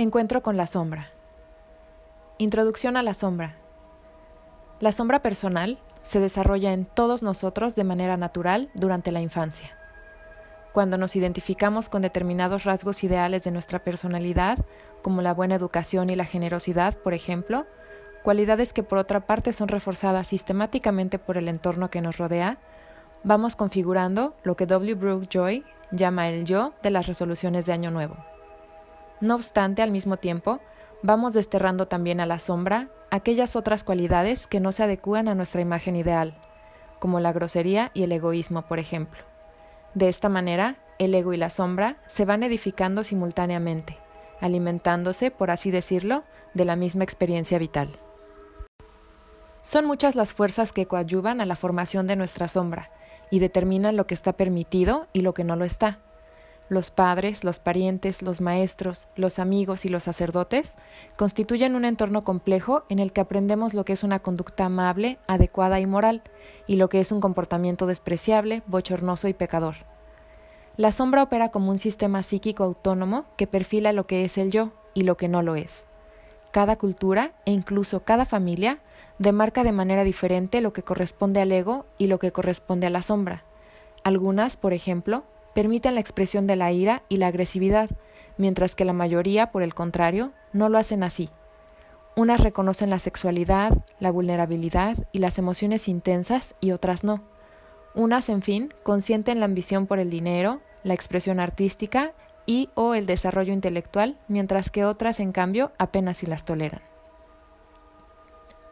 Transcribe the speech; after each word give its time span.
Encuentro 0.00 0.42
con 0.42 0.56
la 0.56 0.66
sombra. 0.66 1.10
Introducción 2.38 2.96
a 2.96 3.02
la 3.02 3.12
sombra. 3.12 3.56
La 4.80 4.92
sombra 4.92 5.20
personal 5.20 5.78
se 6.02 6.20
desarrolla 6.20 6.72
en 6.72 6.86
todos 6.86 7.22
nosotros 7.22 7.76
de 7.76 7.84
manera 7.84 8.16
natural 8.16 8.70
durante 8.72 9.12
la 9.12 9.20
infancia. 9.20 9.76
Cuando 10.72 10.96
nos 10.96 11.16
identificamos 11.16 11.90
con 11.90 12.00
determinados 12.00 12.64
rasgos 12.64 13.04
ideales 13.04 13.44
de 13.44 13.50
nuestra 13.50 13.80
personalidad, 13.80 14.64
como 15.02 15.20
la 15.20 15.34
buena 15.34 15.56
educación 15.56 16.08
y 16.08 16.16
la 16.16 16.24
generosidad, 16.24 16.96
por 16.96 17.12
ejemplo, 17.12 17.66
cualidades 18.22 18.72
que 18.72 18.82
por 18.82 18.96
otra 18.96 19.26
parte 19.26 19.52
son 19.52 19.68
reforzadas 19.68 20.28
sistemáticamente 20.28 21.18
por 21.18 21.36
el 21.36 21.46
entorno 21.46 21.90
que 21.90 22.00
nos 22.00 22.16
rodea, 22.16 22.56
vamos 23.22 23.54
configurando 23.54 24.34
lo 24.44 24.56
que 24.56 24.64
W. 24.64 24.94
Brooke 24.94 25.28
Joy 25.28 25.62
llama 25.92 26.30
el 26.30 26.46
yo 26.46 26.72
de 26.82 26.88
las 26.88 27.06
resoluciones 27.06 27.66
de 27.66 27.74
Año 27.74 27.90
Nuevo. 27.90 28.16
No 29.20 29.34
obstante, 29.34 29.82
al 29.82 29.90
mismo 29.90 30.16
tiempo, 30.16 30.60
vamos 31.02 31.34
desterrando 31.34 31.86
también 31.86 32.20
a 32.20 32.26
la 32.26 32.38
sombra 32.38 32.88
aquellas 33.10 33.54
otras 33.54 33.84
cualidades 33.84 34.46
que 34.46 34.60
no 34.60 34.72
se 34.72 34.82
adecúan 34.82 35.28
a 35.28 35.34
nuestra 35.34 35.60
imagen 35.60 35.94
ideal, 35.94 36.34
como 36.98 37.20
la 37.20 37.32
grosería 37.32 37.90
y 37.92 38.04
el 38.04 38.12
egoísmo, 38.12 38.62
por 38.62 38.78
ejemplo. 38.78 39.20
De 39.94 40.08
esta 40.08 40.28
manera, 40.28 40.76
el 40.98 41.14
ego 41.14 41.34
y 41.34 41.36
la 41.36 41.50
sombra 41.50 41.98
se 42.06 42.24
van 42.24 42.42
edificando 42.42 43.04
simultáneamente, 43.04 43.98
alimentándose, 44.40 45.30
por 45.30 45.50
así 45.50 45.70
decirlo, 45.70 46.24
de 46.54 46.64
la 46.64 46.76
misma 46.76 47.04
experiencia 47.04 47.58
vital. 47.58 47.98
Son 49.62 49.84
muchas 49.84 50.16
las 50.16 50.32
fuerzas 50.32 50.72
que 50.72 50.86
coadyuvan 50.86 51.42
a 51.42 51.46
la 51.46 51.56
formación 51.56 52.06
de 52.06 52.16
nuestra 52.16 52.48
sombra 52.48 52.90
y 53.30 53.40
determinan 53.40 53.96
lo 53.96 54.06
que 54.06 54.14
está 54.14 54.32
permitido 54.32 55.08
y 55.12 55.20
lo 55.20 55.34
que 55.34 55.44
no 55.44 55.56
lo 55.56 55.66
está 55.66 55.98
los 56.70 56.90
padres, 56.90 57.44
los 57.44 57.58
parientes, 57.58 58.22
los 58.22 58.40
maestros, 58.40 59.08
los 59.16 59.38
amigos 59.38 59.84
y 59.84 59.88
los 59.88 60.04
sacerdotes 60.04 60.78
constituyen 61.16 61.74
un 61.74 61.84
entorno 61.84 62.24
complejo 62.24 62.84
en 62.88 63.00
el 63.00 63.12
que 63.12 63.20
aprendemos 63.20 63.74
lo 63.74 63.84
que 63.84 63.92
es 63.92 64.04
una 64.04 64.20
conducta 64.20 64.66
amable, 64.66 65.18
adecuada 65.26 65.80
y 65.80 65.86
moral, 65.86 66.22
y 66.68 66.76
lo 66.76 66.88
que 66.88 67.00
es 67.00 67.10
un 67.10 67.20
comportamiento 67.20 67.86
despreciable, 67.86 68.62
bochornoso 68.66 69.26
y 69.26 69.34
pecador. 69.34 69.74
La 70.76 70.92
sombra 70.92 71.24
opera 71.24 71.50
como 71.50 71.72
un 71.72 71.80
sistema 71.80 72.22
psíquico 72.22 72.62
autónomo 72.62 73.24
que 73.36 73.48
perfila 73.48 73.92
lo 73.92 74.04
que 74.04 74.24
es 74.24 74.38
el 74.38 74.52
yo 74.52 74.70
y 74.94 75.02
lo 75.02 75.16
que 75.16 75.28
no 75.28 75.42
lo 75.42 75.56
es. 75.56 75.86
Cada 76.52 76.76
cultura 76.76 77.32
e 77.46 77.50
incluso 77.50 78.04
cada 78.04 78.24
familia 78.24 78.78
demarca 79.18 79.64
de 79.64 79.72
manera 79.72 80.04
diferente 80.04 80.60
lo 80.60 80.72
que 80.72 80.84
corresponde 80.84 81.40
al 81.40 81.50
ego 81.50 81.84
y 81.98 82.06
lo 82.06 82.20
que 82.20 82.30
corresponde 82.30 82.86
a 82.86 82.90
la 82.90 83.02
sombra. 83.02 83.42
Algunas, 84.04 84.56
por 84.56 84.72
ejemplo, 84.72 85.24
permiten 85.60 85.94
la 85.94 86.00
expresión 86.00 86.46
de 86.46 86.56
la 86.56 86.72
ira 86.72 87.02
y 87.10 87.18
la 87.18 87.26
agresividad, 87.26 87.90
mientras 88.38 88.74
que 88.74 88.86
la 88.86 88.94
mayoría, 88.94 89.50
por 89.50 89.62
el 89.62 89.74
contrario, 89.74 90.32
no 90.54 90.70
lo 90.70 90.78
hacen 90.78 91.02
así. 91.02 91.28
Unas 92.16 92.40
reconocen 92.40 92.88
la 92.88 92.98
sexualidad, 92.98 93.84
la 93.98 94.10
vulnerabilidad 94.10 94.96
y 95.12 95.18
las 95.18 95.36
emociones 95.36 95.86
intensas 95.86 96.54
y 96.62 96.70
otras 96.70 97.04
no. 97.04 97.20
Unas, 97.94 98.30
en 98.30 98.40
fin, 98.40 98.72
consienten 98.84 99.38
la 99.38 99.44
ambición 99.44 99.86
por 99.86 99.98
el 99.98 100.08
dinero, 100.08 100.62
la 100.82 100.94
expresión 100.94 101.40
artística 101.40 102.14
y 102.46 102.70
o 102.74 102.94
el 102.94 103.04
desarrollo 103.04 103.52
intelectual, 103.52 104.16
mientras 104.28 104.70
que 104.70 104.86
otras, 104.86 105.20
en 105.20 105.32
cambio, 105.32 105.72
apenas 105.76 106.16
si 106.16 106.26
las 106.26 106.46
toleran. 106.46 106.80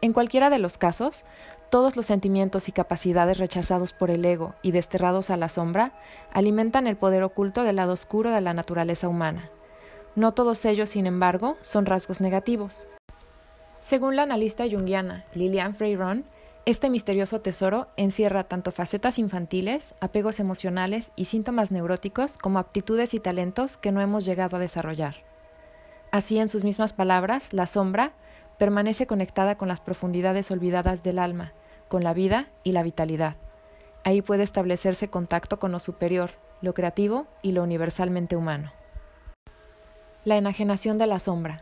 En 0.01 0.11
cualquiera 0.11 0.49
de 0.49 0.57
los 0.57 0.79
casos, 0.79 1.23
todos 1.69 1.95
los 1.95 2.05
sentimientos 2.05 2.67
y 2.67 2.71
capacidades 2.71 3.37
rechazados 3.37 3.93
por 3.93 4.11
el 4.11 4.25
ego 4.25 4.55
y 4.61 4.71
desterrados 4.71 5.29
a 5.29 5.37
la 5.37 5.49
sombra 5.49 5.93
alimentan 6.33 6.87
el 6.87 6.97
poder 6.97 7.23
oculto 7.23 7.63
del 7.63 7.77
lado 7.77 7.93
oscuro 7.93 8.31
de 8.31 8.41
la 8.41 8.53
naturaleza 8.53 9.07
humana. 9.07 9.49
No 10.15 10.33
todos 10.33 10.65
ellos, 10.65 10.89
sin 10.89 11.05
embargo, 11.05 11.57
son 11.61 11.85
rasgos 11.85 12.21
negativos. 12.21 12.89
Según 13.79 14.15
la 14.15 14.23
analista 14.23 14.65
junguiana 14.69 15.25
Lilian 15.33 15.73
Freiron, 15.73 16.25
este 16.65 16.89
misterioso 16.89 17.41
tesoro 17.41 17.87
encierra 17.95 18.43
tanto 18.43 18.71
facetas 18.71 19.17
infantiles, 19.17 19.93
apegos 20.01 20.39
emocionales 20.39 21.11
y 21.15 21.25
síntomas 21.25 21.71
neuróticos 21.71 22.37
como 22.37 22.59
aptitudes 22.59 23.13
y 23.13 23.19
talentos 23.19 23.77
que 23.77 23.91
no 23.91 24.01
hemos 24.01 24.25
llegado 24.25 24.57
a 24.57 24.59
desarrollar. 24.59 25.15
Así, 26.11 26.37
en 26.37 26.49
sus 26.49 26.63
mismas 26.63 26.93
palabras, 26.93 27.53
la 27.53 27.65
sombra 27.65 28.13
permanece 28.57 29.07
conectada 29.07 29.55
con 29.55 29.67
las 29.67 29.79
profundidades 29.79 30.51
olvidadas 30.51 31.01
del 31.01 31.17
alma, 31.17 31.53
con 31.89 32.03
la 32.03 32.13
vida 32.13 32.47
y 32.63 32.71
la 32.71 32.83
vitalidad. 32.83 33.35
Ahí 34.05 34.21
puede 34.21 34.43
establecerse 34.43 35.09
contacto 35.09 35.59
con 35.59 35.73
lo 35.73 35.79
superior, 35.79 36.31
lo 36.61 36.73
creativo 36.73 37.27
y 37.41 37.51
lo 37.51 37.63
universalmente 37.63 38.37
humano. 38.37 38.71
La 40.23 40.37
enajenación 40.37 40.97
de 40.97 41.07
la 41.07 41.19
sombra. 41.19 41.57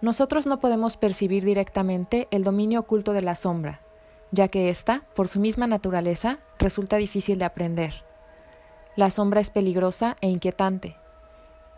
Nosotros 0.00 0.46
no 0.46 0.58
podemos 0.58 0.96
percibir 0.96 1.44
directamente 1.44 2.28
el 2.30 2.44
dominio 2.44 2.80
oculto 2.80 3.12
de 3.12 3.22
la 3.22 3.36
sombra, 3.36 3.80
ya 4.32 4.48
que 4.48 4.68
ésta, 4.68 5.04
por 5.14 5.28
su 5.28 5.40
misma 5.40 5.66
naturaleza, 5.66 6.38
resulta 6.58 6.96
difícil 6.96 7.38
de 7.38 7.44
aprender. 7.44 8.04
La 8.96 9.10
sombra 9.10 9.40
es 9.40 9.50
peligrosa 9.50 10.16
e 10.20 10.28
inquietante, 10.28 10.96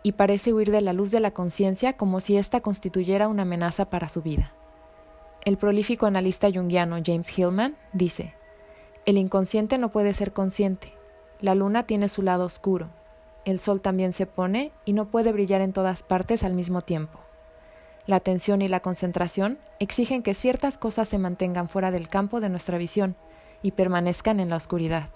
y 0.03 0.13
parece 0.13 0.53
huir 0.53 0.71
de 0.71 0.81
la 0.81 0.93
luz 0.93 1.11
de 1.11 1.19
la 1.19 1.31
conciencia 1.31 1.93
como 1.93 2.19
si 2.19 2.37
ésta 2.37 2.61
constituyera 2.61 3.27
una 3.27 3.43
amenaza 3.43 3.89
para 3.89 4.09
su 4.09 4.21
vida. 4.21 4.51
El 5.47 5.57
prolífico 5.57 6.07
analista 6.07 6.51
junguiano 6.51 6.97
James 7.01 7.39
Hillman 7.39 7.77
dice, 7.93 8.33
El 9.05 9.17
inconsciente 9.17 9.77
no 9.77 9.93
puede 9.93 10.13
ser 10.13 10.33
consciente. 10.33 10.91
La 11.39 11.55
luna 11.55 11.83
tiene 11.83 12.09
su 12.09 12.21
lado 12.21 12.43
oscuro. 12.43 12.89
El 13.45 13.61
sol 13.61 13.79
también 13.79 14.11
se 14.11 14.25
pone 14.25 14.73
y 14.83 14.91
no 14.91 15.05
puede 15.05 15.31
brillar 15.31 15.61
en 15.61 15.71
todas 15.71 16.03
partes 16.03 16.43
al 16.43 16.53
mismo 16.53 16.81
tiempo. 16.81 17.19
La 18.07 18.17
atención 18.17 18.61
y 18.61 18.67
la 18.67 18.81
concentración 18.81 19.57
exigen 19.79 20.21
que 20.21 20.33
ciertas 20.33 20.77
cosas 20.77 21.07
se 21.07 21.17
mantengan 21.17 21.69
fuera 21.69 21.91
del 21.91 22.09
campo 22.09 22.41
de 22.41 22.49
nuestra 22.49 22.77
visión 22.77 23.15
y 23.61 23.71
permanezcan 23.71 24.41
en 24.41 24.49
la 24.49 24.57
oscuridad. 24.57 25.11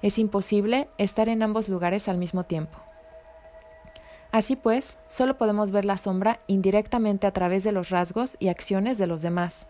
Es 0.00 0.20
imposible 0.20 0.86
estar 0.96 1.28
en 1.28 1.42
ambos 1.42 1.68
lugares 1.68 2.08
al 2.08 2.18
mismo 2.18 2.44
tiempo. 2.44 2.78
Así 4.32 4.54
pues, 4.54 4.98
solo 5.08 5.36
podemos 5.36 5.72
ver 5.72 5.84
la 5.84 5.98
sombra 5.98 6.38
indirectamente 6.46 7.26
a 7.26 7.32
través 7.32 7.64
de 7.64 7.72
los 7.72 7.90
rasgos 7.90 8.36
y 8.38 8.48
acciones 8.48 8.96
de 8.96 9.08
los 9.08 9.22
demás. 9.22 9.66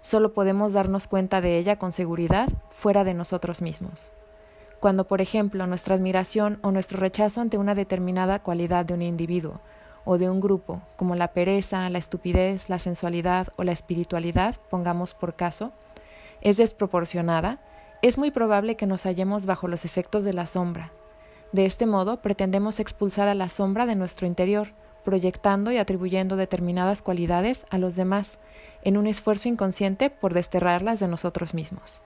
Solo 0.00 0.32
podemos 0.32 0.72
darnos 0.72 1.08
cuenta 1.08 1.40
de 1.40 1.58
ella 1.58 1.76
con 1.76 1.92
seguridad 1.92 2.48
fuera 2.70 3.02
de 3.02 3.14
nosotros 3.14 3.62
mismos. 3.62 4.12
Cuando, 4.78 5.08
por 5.08 5.20
ejemplo, 5.20 5.66
nuestra 5.66 5.96
admiración 5.96 6.60
o 6.62 6.70
nuestro 6.70 7.00
rechazo 7.00 7.40
ante 7.40 7.58
una 7.58 7.74
determinada 7.74 8.38
cualidad 8.38 8.84
de 8.84 8.94
un 8.94 9.02
individuo 9.02 9.60
o 10.04 10.18
de 10.18 10.30
un 10.30 10.40
grupo, 10.40 10.82
como 10.96 11.16
la 11.16 11.32
pereza, 11.32 11.90
la 11.90 11.98
estupidez, 11.98 12.68
la 12.68 12.78
sensualidad 12.78 13.48
o 13.56 13.64
la 13.64 13.72
espiritualidad, 13.72 14.54
pongamos 14.70 15.14
por 15.14 15.34
caso, 15.34 15.72
es 16.42 16.58
desproporcionada, 16.58 17.58
es 18.02 18.18
muy 18.18 18.30
probable 18.30 18.76
que 18.76 18.86
nos 18.86 19.02
hallemos 19.02 19.46
bajo 19.46 19.66
los 19.66 19.84
efectos 19.84 20.22
de 20.22 20.32
la 20.32 20.46
sombra, 20.46 20.92
de 21.52 21.66
este 21.66 21.86
modo, 21.86 22.20
pretendemos 22.20 22.80
expulsar 22.80 23.28
a 23.28 23.34
la 23.34 23.48
sombra 23.48 23.86
de 23.86 23.94
nuestro 23.94 24.26
interior, 24.26 24.72
proyectando 25.04 25.70
y 25.70 25.78
atribuyendo 25.78 26.36
determinadas 26.36 27.02
cualidades 27.02 27.64
a 27.70 27.78
los 27.78 27.94
demás, 27.94 28.38
en 28.82 28.96
un 28.96 29.06
esfuerzo 29.06 29.48
inconsciente 29.48 30.10
por 30.10 30.34
desterrarlas 30.34 31.00
de 31.00 31.08
nosotros 31.08 31.54
mismos. 31.54 32.02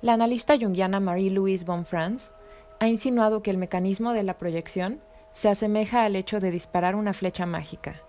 La 0.00 0.14
analista 0.14 0.58
junguiana 0.58 0.98
Marie-Louise 0.98 1.64
Bonfrance 1.64 2.32
ha 2.80 2.88
insinuado 2.88 3.42
que 3.42 3.50
el 3.50 3.58
mecanismo 3.58 4.12
de 4.12 4.24
la 4.24 4.36
proyección 4.36 5.00
se 5.32 5.48
asemeja 5.48 6.04
al 6.04 6.16
hecho 6.16 6.40
de 6.40 6.50
disparar 6.50 6.96
una 6.96 7.12
flecha 7.12 7.46
mágica. 7.46 8.02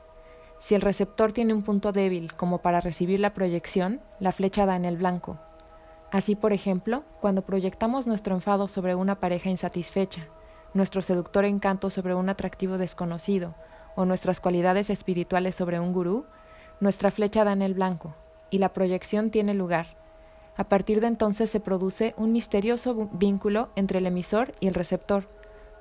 Si 0.60 0.74
el 0.76 0.82
receptor 0.82 1.34
tiene 1.34 1.54
un 1.54 1.62
punto 1.62 1.92
débil 1.92 2.34
como 2.34 2.60
para 2.60 2.80
recibir 2.80 3.20
la 3.20 3.34
proyección, 3.34 4.02
la 4.20 4.32
flecha 4.32 4.66
da 4.66 4.76
en 4.76 4.86
el 4.86 4.98
blanco, 4.98 5.38
Así, 6.14 6.36
por 6.36 6.54
ejemplo, 6.54 7.04
cuando 7.22 7.42
proyectamos 7.42 8.06
nuestro 8.06 8.36
enfado 8.36 8.68
sobre 8.68 8.94
una 8.94 9.20
pareja 9.20 9.50
insatisfecha, 9.50 10.28
nuestro 10.76 11.02
seductor 11.02 11.44
encanto 11.44 11.90
sobre 11.90 12.14
un 12.14 12.30
atractivo 12.30 12.78
desconocido 12.78 13.56
o 13.96 14.06
nuestras 14.06 14.40
cualidades 14.40 14.92
espirituales 14.92 15.56
sobre 15.56 15.80
un 15.80 15.92
gurú, 15.92 16.28
nuestra 16.80 17.10
flecha 17.10 17.44
da 17.44 17.54
en 17.54 17.64
el 17.64 17.74
blanco 17.74 18.14
y 18.52 18.60
la 18.60 18.74
proyección 18.74 19.32
tiene 19.32 19.56
lugar. 19.56 19.88
A 20.56 20.66
partir 20.66 21.02
de 21.02 21.08
entonces 21.08 21.50
se 21.50 21.60
produce 21.60 22.14
un 22.16 22.32
misterioso 22.32 23.10
vínculo 23.14 23.70
entre 23.76 23.98
el 23.98 24.06
emisor 24.06 24.54
y 24.60 24.68
el 24.68 24.76
receptor, 24.76 25.28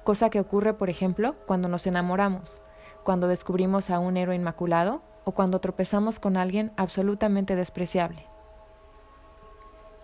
cosa 0.02 0.30
que 0.30 0.40
ocurre, 0.40 0.72
por 0.72 0.88
ejemplo, 0.88 1.36
cuando 1.46 1.68
nos 1.68 1.86
enamoramos, 1.86 2.62
cuando 3.04 3.28
descubrimos 3.28 3.90
a 3.90 3.98
un 3.98 4.16
héroe 4.16 4.34
inmaculado 4.34 5.02
o 5.24 5.32
cuando 5.32 5.60
tropezamos 5.60 6.18
con 6.18 6.38
alguien 6.38 6.72
absolutamente 6.78 7.54
despreciable. 7.54 8.31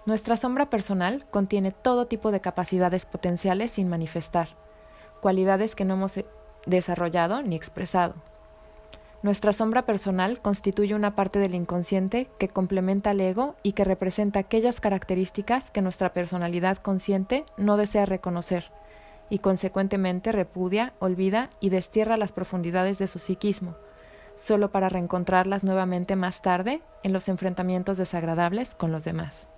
Nuestra 0.09 0.39
sombra 0.39 0.71
personal 0.71 1.27
contiene 1.31 1.71
todo 1.71 2.07
tipo 2.07 2.31
de 2.31 2.41
capacidades 2.41 3.05
potenciales 3.05 3.73
sin 3.73 3.91
manifestar, 3.91 4.49
cualidades 5.21 5.75
que 5.75 5.85
no 5.85 5.93
hemos 5.93 6.17
eh, 6.17 6.25
desarrollado 6.65 7.43
ni 7.43 7.55
expresado. 7.55 8.15
Nuestra 9.23 9.53
sombra 9.53 9.83
personal 9.85 10.41
constituye 10.41 10.95
una 10.95 11.15
parte 11.15 11.39
del 11.39 11.55
inconsciente 11.55 12.27
que 12.39 12.49
complementa 12.49 13.11
al 13.11 13.21
ego 13.21 13.55
y 13.63 13.73
que 13.73 13.85
representa 13.85 14.41
aquellas 14.41 14.81
características 14.81 15.71
que 15.71 15.83
nuestra 15.83 16.15
personalidad 16.15 16.79
consciente 16.79 17.45
no 17.59 17.77
desea 17.77 18.07
reconocer 18.07 18.73
y 19.29 19.41
consecuentemente 19.41 20.33
repudia, 20.33 20.95
olvida 21.01 21.51
y 21.61 21.69
destierra 21.69 22.17
las 22.17 22.33
profundidades 22.33 22.97
de 22.97 23.09
su 23.09 23.19
psiquismo, 23.19 23.77
solo 24.39 24.73
para 24.73 24.89
reencontrarlas 24.89 25.65
nuevamente 25.65 26.17
más 26.17 26.41
tarde 26.41 26.81
en 27.03 27.13
los 27.13 27.29
enfrentamientos 27.29 27.99
desagradables 27.99 28.75
con 28.75 28.91
los 28.91 29.05
demás. 29.05 29.51